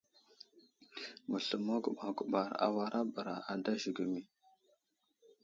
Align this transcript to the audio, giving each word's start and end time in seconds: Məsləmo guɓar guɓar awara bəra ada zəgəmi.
Məsləmo 1.29 1.73
guɓar 1.83 2.11
guɓar 2.17 2.49
awara 2.65 2.99
bəra 3.13 3.35
ada 3.51 3.71
zəgəmi. 3.81 4.21